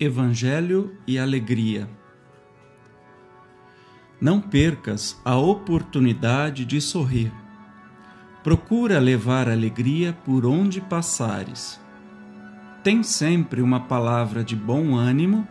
[0.00, 1.88] Evangelho e alegria.
[4.20, 7.32] Não percas a oportunidade de sorrir.
[8.42, 11.80] Procura levar alegria por onde passares.
[12.82, 15.46] Tem sempre uma palavra de bom ânimo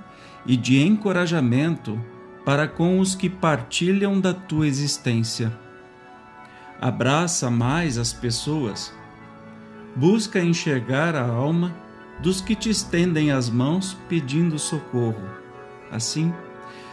[0.45, 1.97] e de encorajamento
[2.43, 5.57] para com os que partilham da tua existência.
[6.81, 8.93] Abraça mais as pessoas.
[9.95, 11.82] Busca enxergar a alma
[12.23, 15.29] dos que te estendem as mãos pedindo socorro.
[15.91, 16.33] Assim,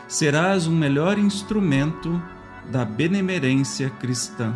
[0.09, 2.21] serás um melhor instrumento
[2.69, 4.52] da benemerência cristã.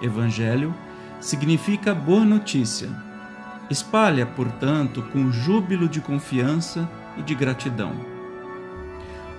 [0.00, 0.72] Evangelho
[1.20, 2.88] significa boa notícia.
[3.68, 6.88] Espalha, portanto, com júbilo de confiança
[7.18, 7.92] e de gratidão.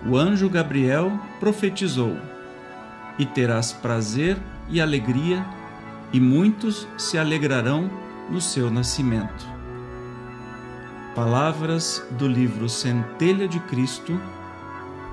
[0.05, 2.17] O anjo Gabriel profetizou:
[3.17, 5.45] E terás prazer e alegria,
[6.11, 7.89] e muitos se alegrarão
[8.29, 9.60] no seu nascimento.
[11.15, 14.13] Palavras do livro Centelha de Cristo,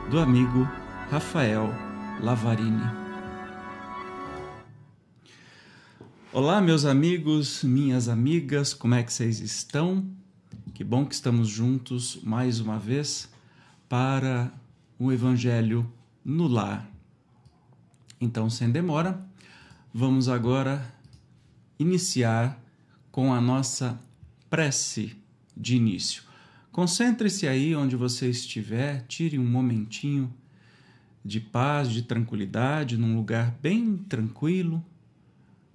[0.09, 0.63] do amigo
[1.11, 1.71] Rafael
[2.21, 2.85] Lavarini.
[6.33, 10.09] Olá, meus amigos, minhas amigas, como é que vocês estão?
[10.73, 13.29] Que bom que estamos juntos mais uma vez
[13.89, 14.53] para
[15.01, 15.93] o Evangelho
[16.25, 16.89] no lar.
[18.21, 19.21] Então, sem demora,
[19.93, 20.95] vamos agora
[21.77, 22.57] iniciar
[23.11, 23.99] com a nossa
[24.49, 25.19] prece
[25.59, 26.23] de início.
[26.70, 30.33] Concentre-se aí onde você estiver, tire um momentinho
[31.25, 34.84] de paz, de tranquilidade, num lugar bem tranquilo,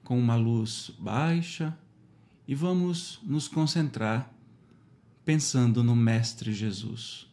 [0.03, 1.77] com uma luz baixa,
[2.47, 4.33] e vamos nos concentrar
[5.23, 7.32] pensando no Mestre Jesus.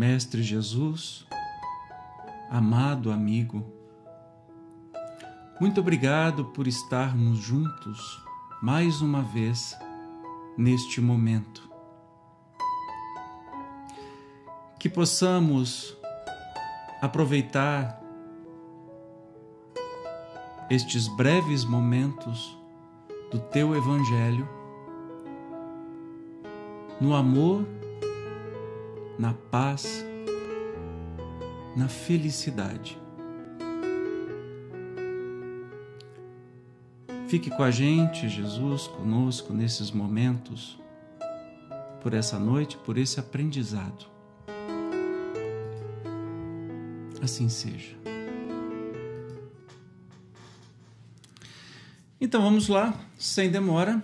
[0.00, 1.26] Mestre Jesus,
[2.48, 3.70] amado amigo,
[5.60, 8.24] muito obrigado por estarmos juntos
[8.62, 9.76] mais uma vez
[10.56, 11.70] neste momento.
[14.78, 15.94] Que possamos
[17.02, 18.02] aproveitar
[20.70, 22.58] estes breves momentos
[23.30, 24.48] do teu Evangelho
[26.98, 27.79] no amor
[29.20, 30.02] na paz,
[31.76, 32.98] na felicidade.
[37.28, 40.80] Fique com a gente, Jesus, conosco nesses momentos,
[42.02, 44.06] por essa noite, por esse aprendizado.
[47.22, 47.94] Assim seja.
[52.18, 54.02] Então vamos lá, sem demora.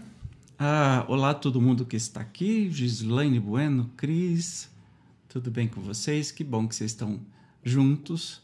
[0.58, 4.75] Ah, olá todo mundo que está aqui, Gislaine Bueno, Cris,
[5.28, 6.30] tudo bem com vocês?
[6.30, 7.20] Que bom que vocês estão
[7.62, 8.40] juntos.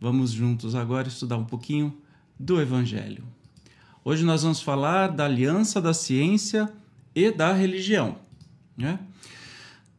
[0.00, 1.96] Vamos juntos agora estudar um pouquinho
[2.38, 3.24] do Evangelho.
[4.04, 6.72] Hoje nós vamos falar da aliança da ciência
[7.14, 8.16] e da religião.
[8.76, 8.98] Né?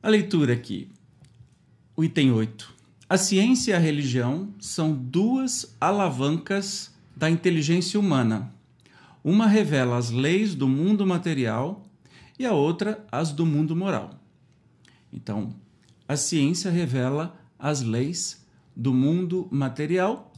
[0.01, 0.89] A leitura aqui,
[1.95, 2.73] o item 8.
[3.07, 8.53] A ciência e a religião são duas alavancas da inteligência humana.
[9.23, 11.85] Uma revela as leis do mundo material
[12.39, 14.17] e a outra as do mundo moral.
[15.13, 15.53] Então,
[16.11, 18.45] a ciência revela as leis
[18.75, 20.33] do mundo material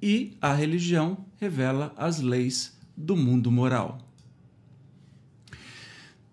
[0.00, 3.98] e a religião revela as leis do mundo moral.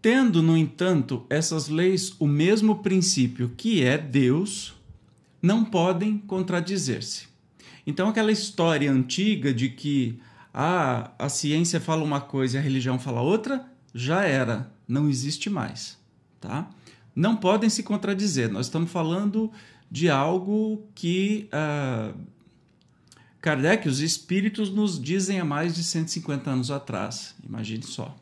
[0.02, 4.74] Tendo, no entanto, essas leis o mesmo princípio que é Deus,
[5.42, 7.28] não podem contradizer-se.
[7.86, 10.22] Então, aquela história antiga de que
[10.54, 15.50] ah, a ciência fala uma coisa e a religião fala outra, já era, não existe
[15.50, 15.98] mais.
[16.40, 16.70] Tá?
[17.20, 18.50] Não podem se contradizer.
[18.50, 19.52] Nós estamos falando
[19.92, 22.18] de algo que uh,
[23.42, 27.36] Kardec, os espíritos, nos dizem há mais de 150 anos atrás.
[27.46, 28.16] Imagine só.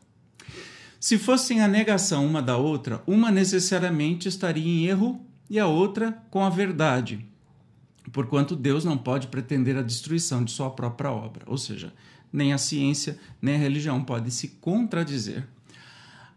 [0.98, 6.20] Se fossem a negação uma da outra, uma necessariamente estaria em erro e a outra
[6.28, 7.24] com a verdade,
[8.12, 11.44] porquanto Deus não pode pretender a destruição de sua própria obra.
[11.46, 11.92] Ou seja,
[12.32, 15.46] nem a ciência nem a religião podem se contradizer.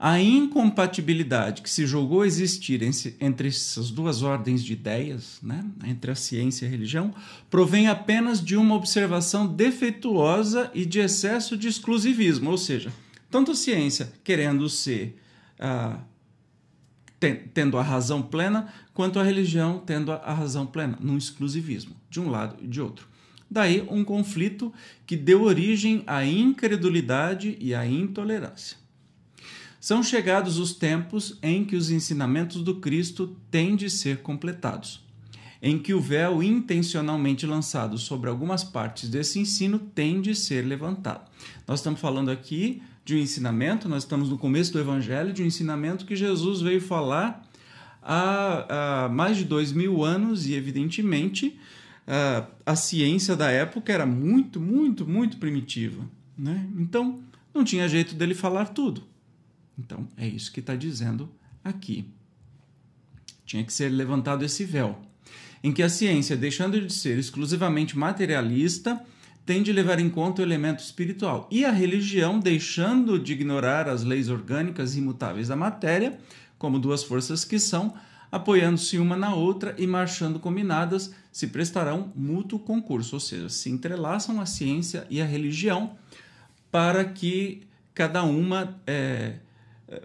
[0.04, 2.82] A incompatibilidade que se julgou existir
[3.20, 7.14] entre essas duas ordens de ideias, né, entre a ciência e a religião,
[7.52, 12.92] provém apenas de uma observação defeituosa e de excesso de exclusivismo, ou seja,
[13.30, 15.22] tanto a ciência querendo ser
[15.60, 16.00] ah,
[17.54, 22.28] tendo a razão plena, quanto a religião tendo a razão plena, num exclusivismo, de um
[22.28, 23.08] lado e de outro.
[23.48, 24.74] Daí um conflito
[25.06, 28.81] que deu origem à incredulidade e à intolerância.
[29.82, 35.04] São chegados os tempos em que os ensinamentos do Cristo têm de ser completados,
[35.60, 41.28] em que o véu intencionalmente lançado sobre algumas partes desse ensino tem de ser levantado.
[41.68, 45.48] Nós estamos falando aqui de um ensinamento, nós estamos no começo do Evangelho, de um
[45.48, 47.44] ensinamento que Jesus veio falar
[48.04, 51.58] há, há mais de dois mil anos e, evidentemente,
[52.06, 56.08] a, a ciência da época era muito, muito, muito primitiva.
[56.38, 56.70] Né?
[56.78, 57.20] Então,
[57.52, 59.10] não tinha jeito dele falar tudo.
[59.82, 61.30] Então, é isso que está dizendo
[61.64, 62.06] aqui.
[63.46, 65.02] Tinha que ser levantado esse véu,
[65.64, 69.04] em que a ciência, deixando de ser exclusivamente materialista,
[69.44, 74.04] tem de levar em conta o elemento espiritual, e a religião, deixando de ignorar as
[74.04, 76.20] leis orgânicas imutáveis da matéria,
[76.60, 77.94] como duas forças que são,
[78.32, 84.40] apoiando-se uma na outra e marchando combinadas, se prestarão mútuo concurso, ou seja, se entrelaçam
[84.40, 85.98] a ciência e a religião
[86.72, 87.64] para que
[87.94, 89.40] cada uma é,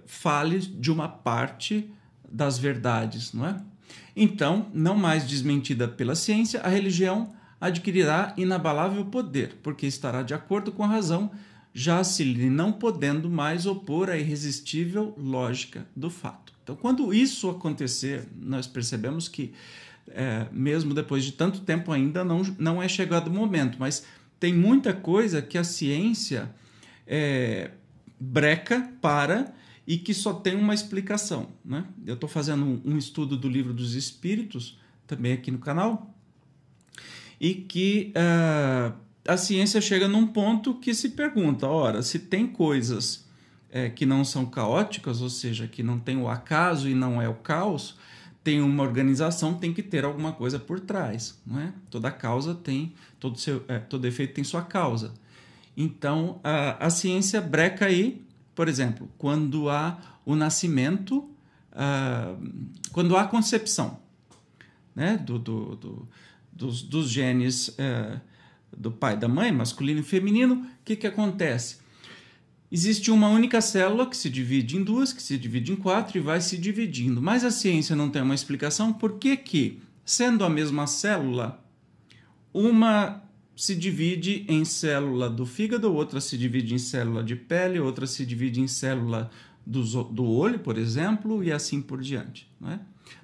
[0.06, 1.90] fale de uma parte
[2.30, 3.56] das verdades, não é?
[4.14, 10.72] Então, não mais desmentida pela ciência, a religião adquirirá inabalável poder, porque estará de acordo
[10.72, 11.30] com a razão,
[11.72, 16.54] já se lhe não podendo mais opor à irresistível lógica do fato.
[16.62, 19.52] Então, quando isso acontecer, nós percebemos que,
[20.08, 24.04] é, mesmo depois de tanto tempo, ainda não, não é chegado o momento, mas
[24.40, 26.50] tem muita coisa que a ciência
[27.06, 27.70] é,
[28.18, 29.54] breca para
[29.86, 31.48] e que só tem uma explicação.
[31.64, 31.84] Né?
[32.04, 36.12] Eu estou fazendo um, estudo do livro dos Espíritos, também aqui no canal,
[37.40, 38.92] e que uh,
[39.28, 43.26] a ciência chega num ponto que se pergunta: ora, se tem coisas
[43.70, 47.28] é, que não são caóticas, ou seja, que não tem o acaso e não é
[47.28, 47.96] o caos,
[48.42, 51.72] tem uma organização, tem que ter alguma coisa por trás, não é?
[51.90, 55.14] Toda causa tem, todo, seu, é, todo efeito tem sua causa.
[55.76, 58.24] Então, a, a ciência breca aí,
[58.56, 61.18] por exemplo, quando há o nascimento,
[61.72, 64.00] uh, quando há a concepção
[64.94, 66.08] né, do, do, do
[66.56, 68.18] dos, dos genes uh,
[68.74, 71.78] do pai e da mãe, masculino e feminino, o que, que acontece?
[72.72, 76.20] Existe uma única célula que se divide em duas, que se divide em quatro e
[76.20, 77.22] vai se dividindo.
[77.22, 81.62] Mas a ciência não tem uma explicação por que, que sendo a mesma célula,
[82.52, 83.22] uma
[83.56, 88.26] se divide em célula do fígado, outra se divide em célula de pele, outra se
[88.26, 89.30] divide em célula
[89.64, 92.46] do, do olho, por exemplo, e assim por diante.
[92.66, 92.78] É?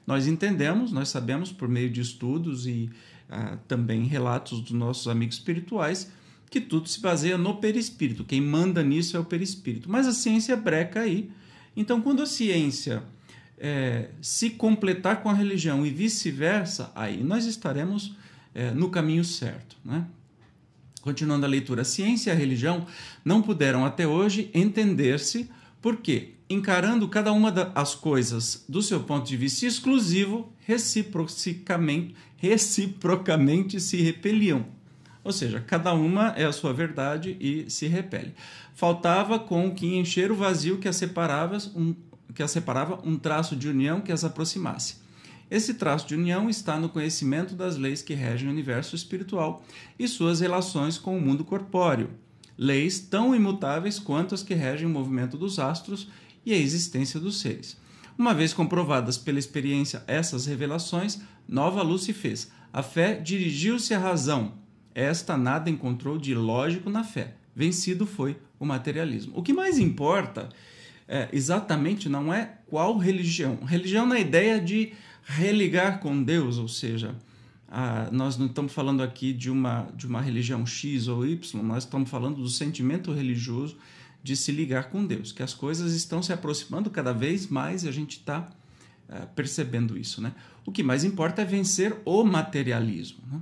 [0.07, 2.89] Nós entendemos, nós sabemos por meio de estudos e
[3.29, 6.11] ah, também relatos dos nossos amigos espirituais
[6.51, 8.25] que tudo se baseia no perispírito.
[8.25, 9.91] Quem manda nisso é o perispírito.
[9.91, 11.31] Mas a ciência breca aí.
[11.75, 13.03] Então, quando a ciência
[13.57, 18.15] é, se completar com a religião e vice-versa, aí nós estaremos
[18.55, 19.77] é, no caminho certo.
[19.83, 20.05] Né?
[21.03, 22.87] Continuando a leitura, a ciência e a religião
[23.25, 25.51] não puderam até hoje entender-se,
[25.81, 34.01] porque, encarando cada uma das coisas do seu ponto de vista exclusivo, reciprocamente, reciprocamente se
[34.01, 34.65] repeliam.
[35.25, 38.33] Ou seja, cada uma é a sua verdade e se repele.
[38.73, 41.97] Faltava com que encher o vazio que separava um,
[42.33, 45.02] que as separava um traço de união que as aproximasse.
[45.53, 49.63] Esse traço de união está no conhecimento das leis que regem o universo espiritual
[49.99, 52.09] e suas relações com o mundo corpóreo,
[52.57, 56.09] leis tão imutáveis quanto as que regem o movimento dos astros
[56.47, 57.77] e a existência dos seres.
[58.17, 62.51] Uma vez comprovadas pela experiência essas revelações, nova luz se fez.
[62.73, 64.55] A fé dirigiu-se à razão,
[64.95, 67.35] esta nada encontrou de lógico na fé.
[67.55, 69.35] Vencido foi o materialismo.
[69.37, 70.49] O que mais importa
[71.07, 73.57] é, exatamente não é qual religião.
[73.67, 77.15] Religião na ideia de religar com Deus, ou seja,
[77.69, 81.85] a, nós não estamos falando aqui de uma, de uma religião X ou Y, nós
[81.85, 83.77] estamos falando do sentimento religioso
[84.23, 87.89] de se ligar com Deus, que as coisas estão se aproximando cada vez mais e
[87.89, 88.49] a gente está
[89.09, 90.21] é, percebendo isso.
[90.21, 90.33] Né?
[90.65, 93.19] O que mais importa é vencer o materialismo.
[93.31, 93.41] Né?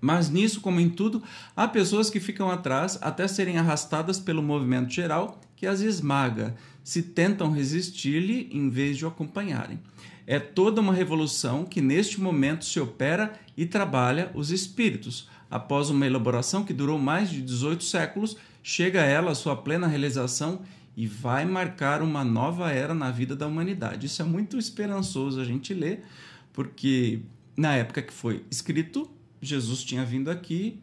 [0.00, 1.22] Mas nisso, como em tudo,
[1.56, 7.00] há pessoas que ficam atrás até serem arrastadas pelo movimento geral que as esmaga, se
[7.00, 9.78] tentam resistir-lhe em vez de o acompanharem.
[10.26, 15.28] É toda uma revolução que neste momento se opera e trabalha os espíritos.
[15.48, 20.62] Após uma elaboração que durou mais de 18 séculos, chega ela à sua plena realização
[20.96, 24.06] e vai marcar uma nova era na vida da humanidade.
[24.06, 26.02] Isso é muito esperançoso a gente ler,
[26.52, 27.20] porque
[27.56, 29.08] na época que foi escrito,
[29.40, 30.80] Jesus tinha vindo aqui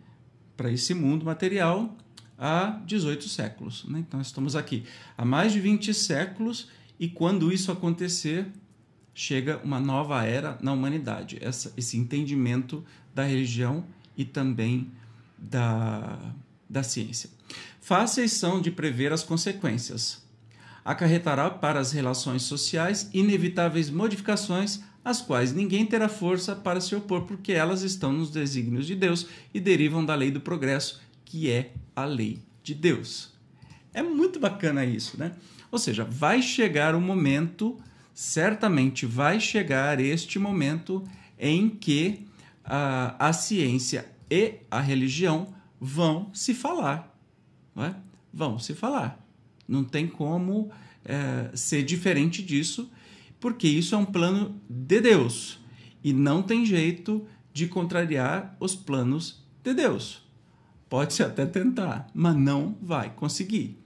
[0.56, 1.98] para esse mundo material
[2.40, 3.84] há 18 séculos.
[3.86, 4.00] Né?
[4.00, 4.86] Então, estamos aqui
[5.18, 6.70] há mais de 20 séculos
[7.00, 8.48] e quando isso acontecer,
[9.14, 11.38] chega uma nova era na humanidade.
[11.42, 13.84] Essa, esse entendimento da religião
[14.18, 14.92] e também
[15.38, 16.18] da,
[16.70, 17.30] da ciência.
[17.82, 20.24] Fáceis são de prever as consequências.
[20.86, 27.24] acarretará para as relações sociais inevitáveis modificações às quais ninguém terá força para se opor,
[27.24, 31.72] porque elas estão nos desígnios de Deus e derivam da lei do progresso, que é
[32.04, 33.34] a lei de Deus.
[33.94, 35.34] É muito bacana isso, né?
[35.72, 37.78] Ou seja, vai chegar o momento,
[38.14, 41.04] certamente vai chegar este momento
[41.38, 42.26] em que
[42.64, 47.16] a, a ciência e a religião vão se falar.
[47.76, 47.96] Não é?
[48.34, 49.24] Vão se falar.
[49.68, 50.72] Não tem como
[51.06, 52.92] é, ser diferente disso,
[53.40, 55.60] porque isso é um plano de Deus
[56.04, 60.29] e não tem jeito de contrariar os planos de Deus.
[60.90, 63.78] Pode-se até tentar, mas não vai conseguir.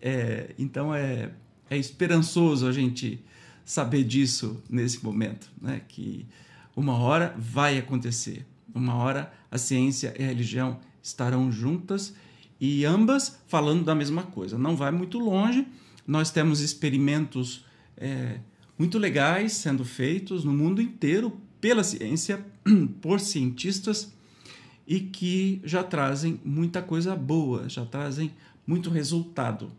[0.00, 1.32] É, então é,
[1.68, 3.22] é esperançoso a gente
[3.64, 5.82] saber disso nesse momento, né?
[5.88, 6.26] que
[6.74, 12.14] uma hora vai acontecer, uma hora a ciência e a religião estarão juntas
[12.60, 14.56] e ambas falando da mesma coisa.
[14.56, 15.66] Não vai muito longe,
[16.06, 17.64] nós temos experimentos
[17.96, 18.38] é,
[18.78, 22.44] muito legais sendo feitos no mundo inteiro pela ciência,
[23.02, 24.12] por cientistas
[24.90, 28.32] e que já trazem muita coisa boa, já trazem
[28.66, 29.70] muito resultado.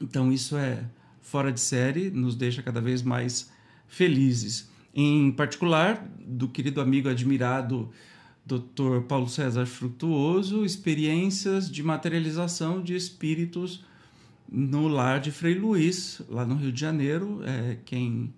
[0.00, 0.84] Então isso é
[1.20, 3.50] fora de série, nos deixa cada vez mais
[3.88, 4.70] felizes.
[4.94, 7.90] Em particular, do querido amigo admirado
[8.46, 9.00] Dr.
[9.08, 13.84] Paulo César Frutuoso, experiências de materialização de espíritos
[14.48, 17.40] no lar de Frei Luiz, lá no Rio de Janeiro.
[17.44, 18.32] É, quem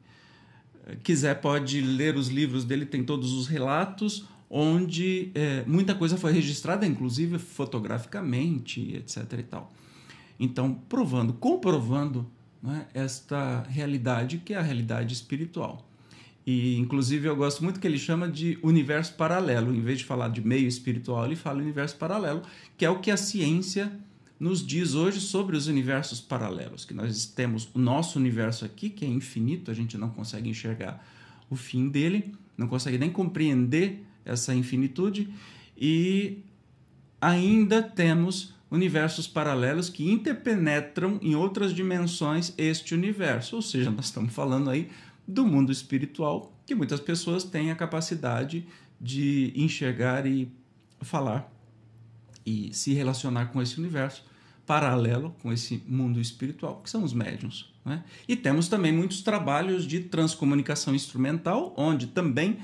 [1.02, 6.32] quiser pode ler os livros dele, tem todos os relatos onde é, muita coisa foi
[6.32, 9.32] registrada, inclusive fotograficamente, etc.
[9.38, 9.72] e tal.
[10.38, 12.30] Então, provando, comprovando
[12.62, 15.88] né, esta realidade que é a realidade espiritual.
[16.46, 19.74] E, inclusive, eu gosto muito que ele chama de universo paralelo.
[19.74, 22.42] Em vez de falar de meio espiritual, ele fala universo paralelo,
[22.76, 23.92] que é o que a ciência
[24.38, 26.84] nos diz hoje sobre os universos paralelos.
[26.84, 31.04] Que nós temos o nosso universo aqui, que é infinito, a gente não consegue enxergar
[31.50, 35.32] o fim dele, não consegue nem compreender essa infinitude
[35.76, 36.38] e
[37.20, 44.34] ainda temos universos paralelos que interpenetram em outras dimensões este universo, ou seja, nós estamos
[44.34, 44.90] falando aí
[45.26, 48.66] do mundo espiritual que muitas pessoas têm a capacidade
[49.00, 50.50] de enxergar e
[51.00, 51.50] falar
[52.44, 54.24] e se relacionar com esse universo
[54.66, 57.72] paralelo com esse mundo espiritual, que são os médiums.
[57.84, 58.02] Né?
[58.26, 62.58] E temos também muitos trabalhos de transcomunicação instrumental, onde também,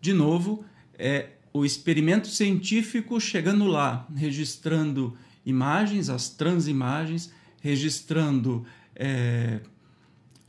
[0.00, 0.64] de novo,
[0.98, 9.60] é o experimento científico chegando lá, registrando imagens, as transimagens, registrando é,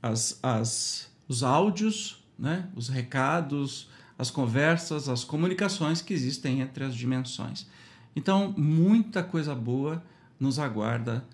[0.01, 2.67] as, as, os áudios, né?
[2.75, 7.67] os recados, as conversas, as comunicações que existem entre as dimensões.
[8.15, 10.03] Então, muita coisa boa
[10.39, 11.25] nos aguarda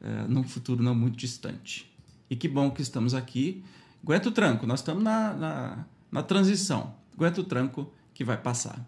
[0.00, 1.90] é, num futuro não muito distante.
[2.28, 3.62] E que bom que estamos aqui.
[4.02, 6.94] Aguenta o tranco, nós estamos na, na, na transição.
[7.14, 8.86] Aguenta o tranco que vai passar.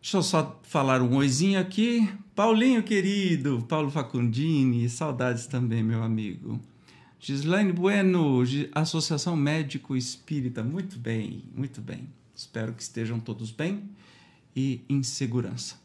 [0.00, 2.10] Deixa eu só falar um oizinho aqui.
[2.34, 6.58] Paulinho querido, Paulo Facundini, saudades também, meu amigo.
[7.18, 8.42] Gislaine Bueno,
[8.72, 10.62] Associação Médico Espírita.
[10.62, 12.08] Muito bem, muito bem.
[12.34, 13.82] Espero que estejam todos bem
[14.56, 15.78] e em segurança.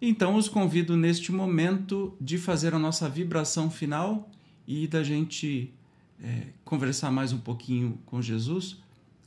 [0.00, 4.30] Então, os convido neste momento de fazer a nossa vibração final
[4.66, 5.74] e da gente
[6.22, 8.82] é, conversar mais um pouquinho com Jesus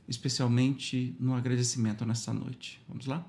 [0.07, 2.81] especialmente no agradecimento nessa noite.
[2.87, 3.25] Vamos lá?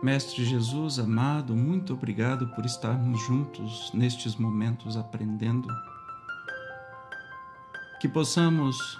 [0.00, 5.68] Mestre Jesus amado, muito obrigado por estarmos juntos nestes momentos aprendendo.
[8.00, 8.98] Que possamos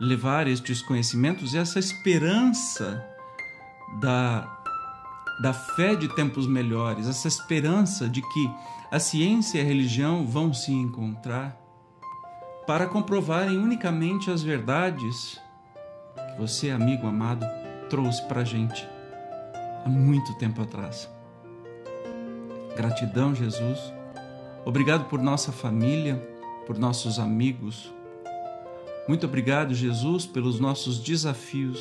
[0.00, 3.04] levar estes conhecimentos e essa esperança
[4.00, 4.62] da,
[5.40, 8.50] da fé de tempos melhores, essa esperança de que
[8.90, 11.56] a ciência e a religião vão se encontrar
[12.66, 15.40] para comprovarem unicamente as verdades
[16.14, 17.46] que você, amigo amado,
[17.90, 18.88] trouxe para a gente
[19.84, 21.08] há muito tempo atrás.
[22.76, 23.78] Gratidão, Jesus.
[24.64, 26.16] Obrigado por nossa família,
[26.66, 27.92] por nossos amigos,
[29.06, 31.78] muito obrigado, Jesus, pelos nossos desafios,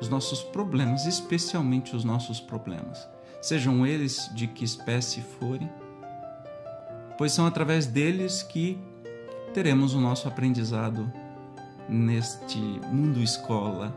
[0.00, 3.06] os nossos problemas, especialmente os nossos problemas,
[3.40, 5.70] sejam eles de que espécie forem,
[7.18, 8.78] pois são através deles que
[9.52, 11.12] teremos o nosso aprendizado
[11.88, 13.94] neste mundo escola,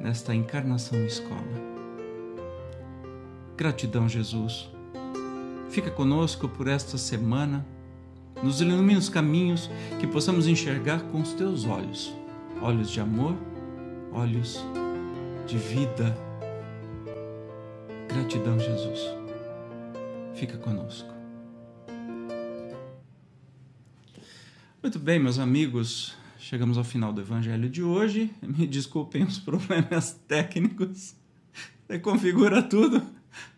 [0.00, 1.76] nesta encarnação escola.
[3.56, 4.70] Gratidão, Jesus.
[5.70, 7.66] Fica conosco por esta semana
[8.42, 12.14] nos ilumina os caminhos, que possamos enxergar com os teus olhos
[12.60, 13.36] olhos de amor,
[14.12, 14.58] olhos
[15.46, 16.16] de vida.
[18.08, 19.00] Gratidão, Jesus.
[20.34, 21.08] Fica conosco.
[24.82, 28.30] Muito bem, meus amigos, chegamos ao final do evangelho de hoje.
[28.42, 31.14] Me desculpem os problemas técnicos.
[31.86, 33.02] Você configura tudo.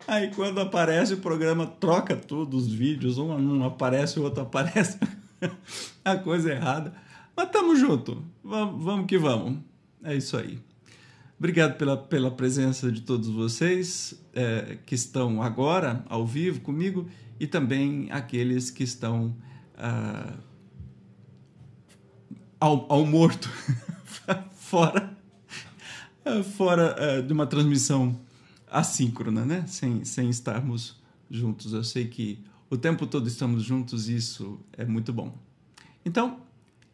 [0.07, 4.99] Aí quando aparece o programa troca tudo, os vídeos, um não aparece, o outro aparece.
[6.05, 6.95] A coisa errada.
[7.37, 8.25] Mas tamo junto.
[8.43, 9.59] Vamos, vamos que vamos.
[10.03, 10.59] É isso aí.
[11.39, 17.07] Obrigado pela, pela presença de todos vocês é, que estão agora ao vivo comigo
[17.39, 19.37] e também aqueles que estão
[19.77, 20.35] ah,
[22.59, 23.49] ao, ao morto,
[24.57, 25.17] fora,
[26.57, 28.19] fora ah, de uma transmissão
[28.71, 29.65] assíncrona, né?
[29.67, 30.97] Sem, sem estarmos
[31.31, 31.73] juntos.
[31.73, 35.37] Eu sei que o tempo todo estamos juntos e isso é muito bom.
[36.05, 36.41] Então,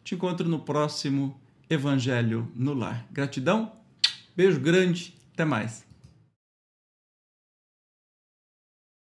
[0.03, 1.39] te encontro no próximo
[1.69, 3.05] Evangelho no Lar.
[3.11, 3.71] Gratidão,
[4.35, 5.84] beijo grande, até mais.